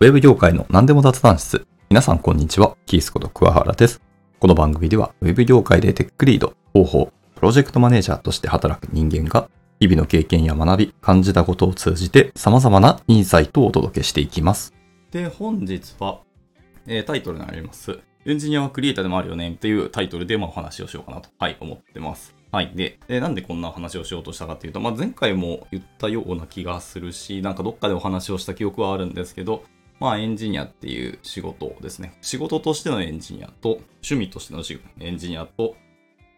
[0.00, 1.66] ウェブ業界の何でも雑談室。
[1.90, 2.76] 皆さんこんにちは。
[2.86, 4.00] キースこと桑原です。
[4.38, 14.72] この番組では、ウェブ業界でテックリード、広報、プロジェクトマネージャーとして働く人間が、日々の経験や学び、感じたことを通じて様々なインサイトをお届けしていきます。
[15.10, 16.20] で、本日は、
[16.86, 17.98] えータイトルになります。
[18.24, 22.36] エンジニアはクリエイターでもあるよねっていうタイトルでまあお話をしようかなと、はい、思ってます。
[22.52, 22.70] はい。
[22.76, 29.64] で、えーなんでこんな話をしようとしたかっていうと、まあ、前回も言ったような気がするし、なんかどっかでお話をした記憶はあるんですけど、
[30.00, 32.16] まあエンジニアっていう仕事ですね。
[32.20, 34.62] 仕事としてのエンジニアと、趣味としての
[35.00, 35.76] エンジニアと、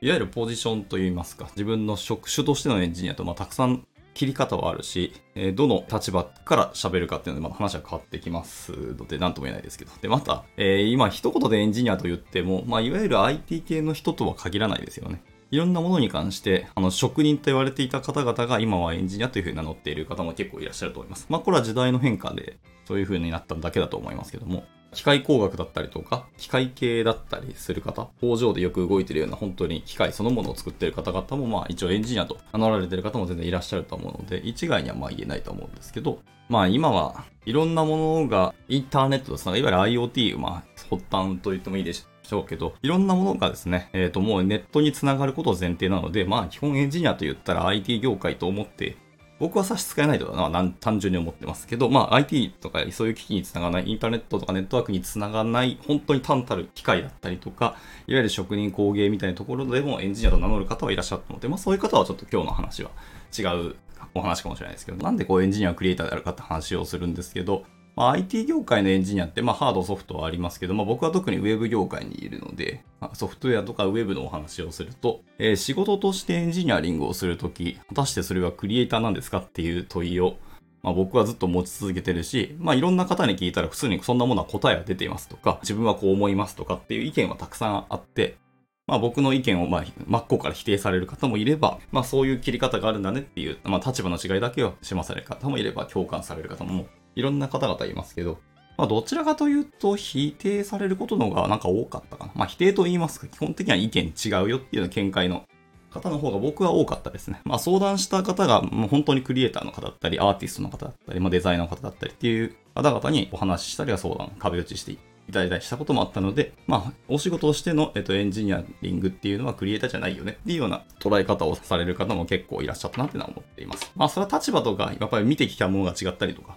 [0.01, 9.93] いわゆるポジションといいますか、自分の職種としてのエンジニアと、まあたくさん切り方はあるし、えどの立場から喋るかっていうので、まあ、話は変わってきますので、なんとも言えないですけど。
[10.01, 15.23] で、また、えー今一言でエンジニアと言っても、まあいわゆる IT 系の人とは限らないですよね。
[15.51, 21.27] いろんなものに関して、あの、職人と言われていた方々が今はエンジニアというふうに名乗っている方も結構いらっしゃると思います。
[21.29, 48.97] まあ、これは時代の変化で、そういうふうになっただけだと思いますけども、機械工学だったりとか、機械系だったりする方、工場でよく動いているような本当に機械そのものを作っている方々も、まあ一応エンジニアと名乗られている方も全然いらっしゃると思うので、一概にはまあ言えないと思うんですけど、まあ今はいろんなものがインターネットですね、いわゆる IoT、まあ発端と言ってもいいでししょうけど、いろんなものがですね、えっ、ともうネットにつながることを前提なので、まあ基本エンジニアと言ったら IT 業界と思って
[49.41, 57.75] 僕は差し支えないとはな単純に思ってますけど、まあ IT とかそういう機器につながらない、インターネットとかネットワークにつながらない、本当に単たる機械だったりとか、
[58.07, 62.91] いわゆる職人工芸みたいなところでもエンジニアと名乗る方はいらっしゃったので、まあそういう方はちょっと今日の話は
[63.37, 63.77] 違う
[64.15, 67.65] お話かもしれないですけど、なんでこうエンジニアクリエイターであるかって話をするんですけど、
[68.01, 80.37] まあ、IT 業界のエンジニアって、まあ、ハード、ソフトはありますけど、まあ、僕は特にウェブ業界にいるので、まあソフトウェアとかウェブのお話をすると、えー仕事としてエンジニアリングをするとき、果たしてそれはクリエイターなんですかっていう問いを、
[80.83, 88.39] まあ、僕はずっと持ち続けてるし、まあ、いろんな方に聞いたら普通にそんなものは答えは出ていますとか、自分はこう思いますとかっていう意見はたくさんあって、
[88.87, 98.39] まあ僕の意見をまあ真っ向から否定される方もいれば、まあそういう切り方があるんだねっていう、まあ立場の違いだけを示される方もいれば、共感される方もいろんな方々いますけど、
[98.79, 102.33] まあどちらかというと否定されることの方がなんか多かったかな。
[102.35, 105.45] まあ否定と言いますか、基本的には意見違うよっていうような見解の
[105.91, 107.41] 方の方が僕は多かったですね。
[107.45, 114.99] まあ相談した方がもう本当にクリエイターの方だったり、アーティストの方だったり、まあデザイナーの方だったりっていう方々にお話ししたりは相談、壁打ちしてい
[115.33, 123.93] ただいたりしたこともあったので、まあお仕事としての、えっと、エンジニアリングっていうのはクリエイターじゃないよねっていうような捉え方をされる方も結構いらっしゃったなっていうのは思っています。
[123.97, 126.57] まあそれは立場とか、やっぱり見てきたものが違ったりとか、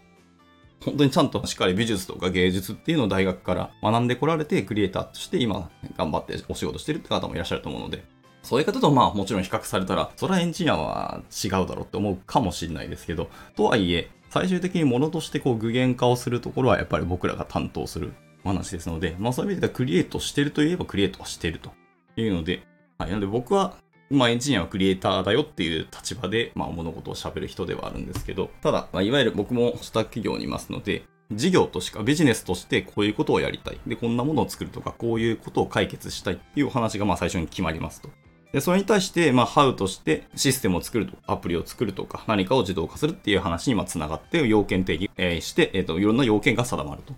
[0.85, 8.03] 本当にちゃんとしっかり美術とか芸術っていうのを大学から学んでこられて、クリエイターとして今頑張ってお仕事してるって方もいらっしゃると思うので、
[8.41, 18.13] そういう方とまあもちろん比較されたら、それはエンジニアは違うだろうって思うかもしれないですけど、とはいえ、最終的に物としてこう具現化をするところはやっぱり僕らが担当する
[18.43, 21.71] 話ですので、まあそういう意味ではクリエイトしてるといえばクリエイトはしてると
[22.17, 22.63] いうので、
[22.97, 23.75] はい、なので僕は
[24.13, 33.79] まあ、エンジニアはクリエイターだよっていう立場で、まあ、物事を喋る人ではあるんですけど、ただ、まあ、いわゆる僕もスタッフ企業にいますので、事業としか、ビジネスとしてこういうことをやりたい。
[33.87, 38.09] で、こんなものを作るとか、こういうことを解決したいっていうお話が、まあ、最初に決まりますと。
[38.51, 47.15] で、それに対して、まあ、ハウとしてシステムを作るとか、アプリを作るとか、何かを自動化するっていう話に、まあ、つながって、要件定義、えーして、えっ、と、いろんな要件が定まると。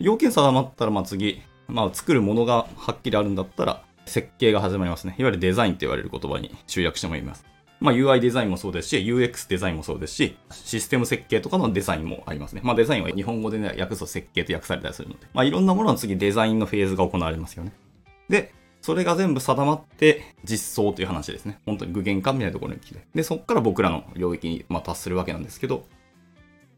[0.00, 5.14] 要件定まったら、まあ、次、まあ、作るものがはっきりあるんだったら、設計が始まりますね。
[5.18, 7.44] いわゆるデザインって言われる言葉に集約してもいます。
[7.78, 12.62] まあ UI デザインもそうですし、UX デザインもそうですし、システム設計とかのデザインもありますね。
[12.64, 17.72] まあデザインは日本語でね、訳すと設計と訳されたりするので、まあいろんなものの次デザインのフェーズが行われますよね。
[18.28, 21.58] で、それが全部定まって実装という話ですね。
[21.66, 23.00] 本当に具現化みたいなところに来て。
[23.14, 25.84] で、そこから僕らの領域にま達するわけなんですけど、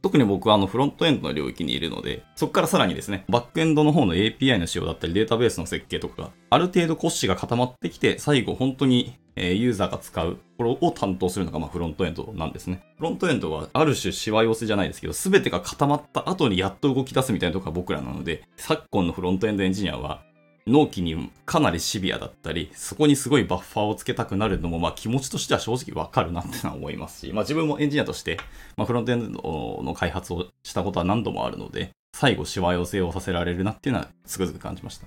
[0.02, 12.82] 特に僕はあのフロントエンドの領域にいるので、そこからさらにですね、バックエンドの方の API の使用だったりデータベースの設計とかが、ある程度骨子が固まってきて、最後本当にユーザーが使うところを担当するのがまあフロントエンドなんですね。
[12.96, 20.22] フロントエンドはある種しわ寄せじゃないですけど、すべてが固まった後にやっと動き出すみたいなところが僕らなので、昨今のフロントエンドエンジニアは、
[20.68, 28.38] 納期にかなりシビアだったり、そこにすごいバッファーをつけたくなるのも、まあ気持ちとしては正直わかるなってのは思いますし、まあ自分もエンジニアとして、
[28.76, 35.06] まあフロントエンドの開発をしたことは何度もあるので、最後しわ寄せをさせられるなっていうのはつくづく感じました。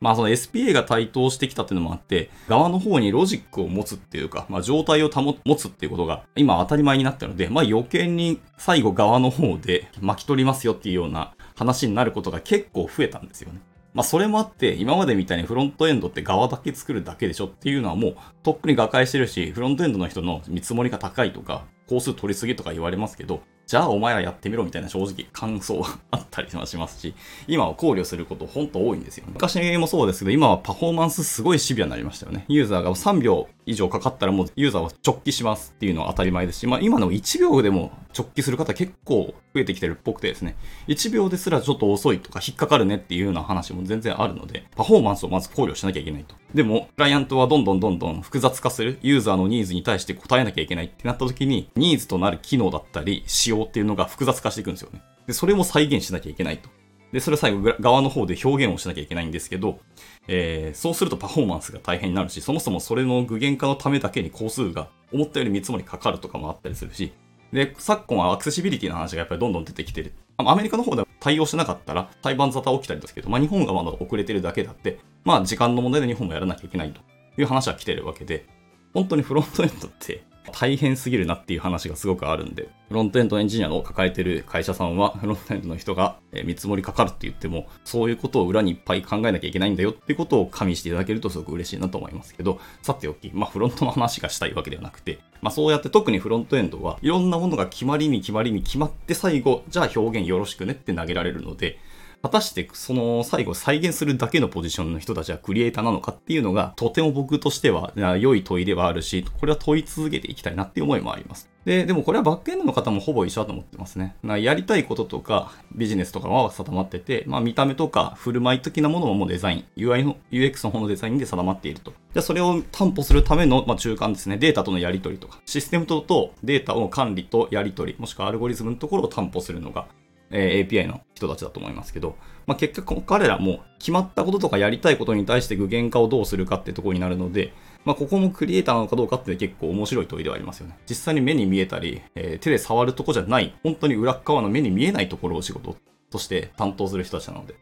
[0.00, 13.60] まあその SPA が台頭してきたっていうのもあって、側の方にロジックを持つっていうか、まあ状態を保つっていうことが今当たり前になったので、まあ余計に最後側の方で巻き取りますよっていうような話になることが結構増えたんですよね。
[13.92, 27.14] まあそれもあって、今までみたいにフロントエンドって側だけ作るだけでしょっていうのはもうとっくに瓦解してるし、フロントエンドの人の見積もりが高いとか、工数取りすぎとか言われますけど、じゃあお前らやってみろみたいな正直感想はあったりはしますし、
[27.46, 29.32] 今は考慮することほんと多いんですよ、ね。
[29.34, 32.44] 昔もそうですけど、今はパフォーマンスすごいシビアになりましたよね。
[32.48, 40.56] ユーザーが3秒以上かかったらもうユーザーは直帰しますっていうのは当たり前ですし、まあ今の1秒でも直帰する方結構増えてきてるっぽくてですね、
[40.88, 46.34] 1秒ですらちょっと遅いとか引っかかるねっていうような話も全然あるので、パフォーマンスをまず考慮しなきゃいけないと。
[46.52, 55.02] でも、クライアントはどんどんどんどん複雑化するユーザーのニーズに対して答えなきゃいけないってなった時に、ニーズとなる機能だったり、仕様っていうのが複雑化していくんですよね。
[55.26, 56.68] で、それも再現しなきゃいけないと。
[57.12, 59.80] で、それ最後側の方で表現をしなきゃいけないんですけど、
[60.28, 67.12] えー、そうするとパフォーマンスが大変になるし、そもそもそれの具現化のためだけに工数が思ったより見積もりかかるとかもあったりするし、
[67.52, 70.12] で、昨今はアクセシビリティの話がやっぱりどんどん出てきてる。
[70.36, 77.00] アメリカの方では対応しなかったら裁判沙汰起きたりですけど、まあ日本がまだ遅れてるだけだって、まあ時間の問題で日本もやらなきゃいけないと
[77.36, 78.46] いう話は来てるわけで、
[78.94, 80.22] 本当にフロントエンドって
[80.52, 101.78] 大変すぎるなっていう話がすごくあるんで、フロントエンドエンジニアを抱えてる会社さんは、 フロントエンドの人が見積もりかかるって言っても、そういうことを裏にいっぱい考えなきゃいけないんだよってことを加味していただけるとすごく嬉しいなと思いますけど、さておき、まあフロントの話がしたいわけではなくて、まあそうやって特にフロントエンドはいろんなものが決まりに決まりに決まって最後、じゃあ表現よろしくねって投げられるので、
[102.22, 111.48] 果たしてその最後再現するだけのポジションの人たちはクリエイターなのかっていうのがとても僕としては良い問いではあるし、これは問い続けていきたいなっていう思いもあります。
[111.64, 114.16] で、でもこれはバックエンドの方もほぼ一緒だと思ってますね。
[114.22, 121.90] やりたいこととかビジネスとかは定まってて、まあ見た目とか振る舞い的なものももうデザイン、UI の、UX の方のデザインで定まっていると。
[121.90, 124.36] じゃあそれを担保するための、まあ、中間ですね。
[124.36, 129.86] データとのやり取りとか、システムととデータを管理とやり取り、もしくはアルゴリズムのところを担保するのが、
[130.30, 132.16] え、API の人たちだと思いますけど、
[132.46, 137.52] まあ、結局彼らも決まったこととかやりたいことに対して具現化をどうするかってとこになるので、
[137.84, 140.78] まあ、ここもクリエイターなのかどうかって結構面白い問いではありますよね。
[140.88, 145.76] 実際に目に見えたり、えー、手で触るとこじゃない、本当に裏側の目に見えないところを仕事
[146.10, 147.54] として担当する人たちなので。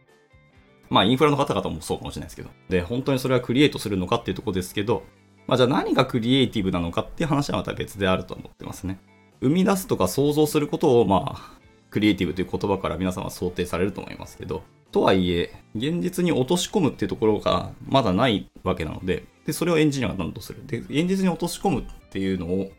[0.90, 2.50] まあ、インフラの方々もそうかもしれないですけど。
[2.68, 5.04] で、本当にそれはクリエイトするのかっていうとこですけど、
[5.46, 8.98] まあ、じゃあ何がクリエイティブなのかっていう話はまた別であると思ってますね。
[9.40, 11.57] 生み出すとか想像することを、まあ、
[11.90, 14.62] クリエイティブという言葉から皆さんは想定されると思いますけど、
[14.92, 20.66] とはいえ、現実に落とし込むっていうところがまだないわけなので、で、それをエンジニアが何とする。
[20.66, 22.70] で、現実に落とし込むっていうのを、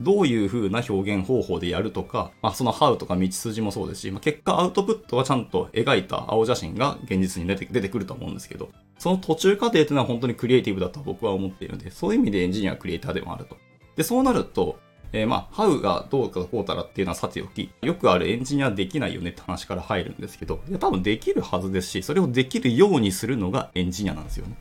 [0.00, 13.56] どういう風な表現方法でやるとか、まあ、そのハウとか道筋もそうですし、まあ、結果アウトプットはちゃんと描いた青写真が現実に出て出てくると思うんですけど、その途中過程っていうのは本当にクリエイティブだと僕は思っているので、そういう意味でエンジニアはクリエイターでもあると。
[13.94, 14.78] で、そうなると、
[15.12, 24.56] えー、まあ、ハウがどうかこうたらっていうのはさておき、よくあるエンジニアできないよねって話から入るんですけど、いや多分できるはずですし、それをできるようにするのがエンジニアなんですよね。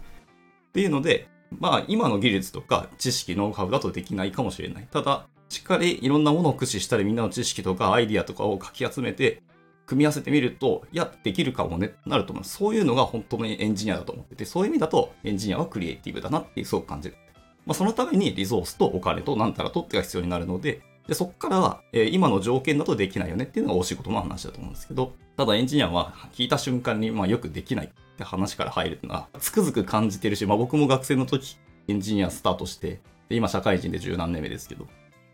[0.69, 1.27] っていうので、
[1.57, 4.88] まあ、今の技術とか知識、ノウハウだとできないかもしれない。
[4.92, 9.44] ただ、しっかりいろんなものを駆使したり、みんなの知識とかアイディアとかをかき集めて、
[9.86, 12.45] 組み合わせてみると、いや、できるかもね、ってなると思う。
[12.45, 17.18] そういうのが本当にエンジニアだと思ってて、そういう意味だとエンジニアはクリエイティブだなってすごく感じる。
[17.66, 31.57] まあ、そのためにリゾースとお金となんたらとってが必要になるので、でそこからは、えー、今の条件だとできないよねっていうのがお仕事の話だと思うんですけど、ただエンジニアは聞いた瞬間に、まあ、よくできないって話から入るのは、つくづく感じてるし、まあ、僕も学生の時
[31.88, 34.88] エンジニアスタートして、で今社会人で十何年目ですけど、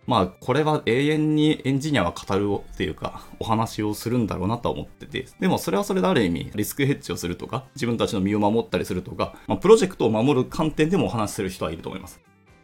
[0.08, 12.22] まあ、これは永遠にエンジニアは語るっていうか、お話をするんだろうなと思ってて、でもそれはそれである意味、リスクヘッジをするとか、自分たちの身を守ったりするとか、まあ、プロジェクトを守る観点でもお話しする人はいると思います。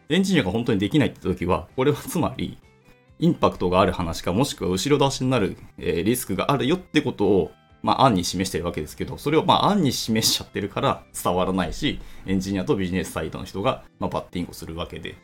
[0.08, 2.58] エンジニアが本当にできないって時は、これはつまり、
[3.18, 15.16] インパクトがある話か、もしくは後ろ出しになる、え、リスクがあるよってことを、まあ、案に示してるわけですけど、それをまあ、案に示しちゃってるから伝わらないし、エンジニアとビジネスサイドの人が、まあ、バッティングをするわけで。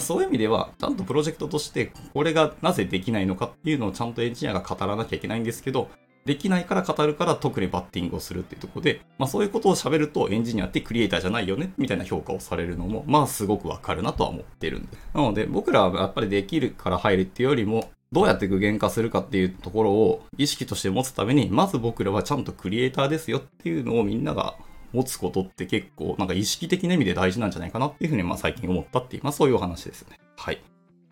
[0.00, 5.88] そういう意味では、ちゃんとプロジェクトとして、これがなぜできないのかっていうのをちゃんとエンジニアが語らなきゃいけないんですけど、
[6.24, 14.88] できないから語るから特にバッティングをするっていうところで、まあそういうことを喋るとエンジニアってクリエイターじゃないよねみたいな評価をされるのも、まあすごくわかるなとは思ってるんで。
[15.12, 24.54] なので僕らはやっぱりできるから入るっていうよりも、どうやって具現化するかっていうところを意識として持つために、まず僕らはちゃんとクリエイターですよっていうのをみんなが
[24.92, 30.20] 持つことって結構なんか意識的な意味で大事なんじゃないかなっていうふうにまあ最近思ったっていう、まあそういうお話ですね。
[30.36, 30.62] はい。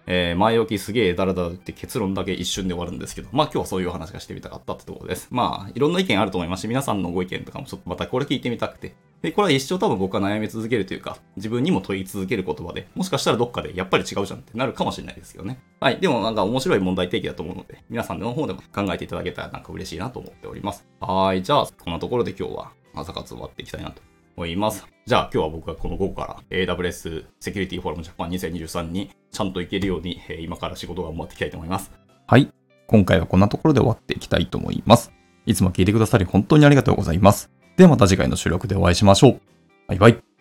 [0.06, 5.28] えー、前置きすげえダラダラって結論だけ一瞬で終わるんですけど、まあ今日はそういう話がしてみたかったってところです。
[5.30, 15.60] まあいろんな意見あると思いますし、皆さんのご意見とかもちょっとまたこれ聞いてみたくて、で、これは一生多分僕は悩み続けるというか、自分にも問い続ける言葉で、もしかしたらどっかでやっぱり違うじゃんってなるかもしれないですけどね。
[15.78, 15.98] はい。
[15.98, 20.84] でもなんか面白い問題提起だと思うので、皆さんの方でも考えていただけたらなんか嬉しいなと思っております。
[21.00, 21.42] はい。
[21.42, 24.02] じゃあ、こんなところで今日は朝活終わっていきたいなと
[24.36, 24.86] 思います。
[25.04, 31.90] じゃあ今日は僕がこの午後から AWS セキュリティフォーラムジャパン2023にちゃんと行けるように、今から仕事が頑張っていきたいと思います。
[32.26, 32.48] はい。
[32.86, 35.12] 今回はこんなところで終わっていきたいと思います。
[35.46, 37.50] いつも聞いてくださり本当にありがとうございます。
[37.76, 39.40] ではまた次回の収録でお会いしましょう。
[39.88, 40.31] バイバイ。